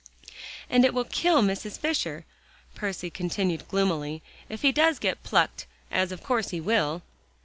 "And 0.67 0.83
it 0.83 0.95
will 0.95 1.03
kill 1.03 1.43
Mrs. 1.43 1.77
Fisher," 1.77 2.25
Percy 2.73 3.11
continued 3.11 3.67
gloomily, 3.67 4.23
"if 4.49 4.63
he 4.63 4.71
does 4.71 4.97
get 4.97 5.21
plucked, 5.21 5.67
as 5.91 6.11
of 6.11 6.23
course 6.23 6.49
he 6.49 6.59
will." 6.59 7.03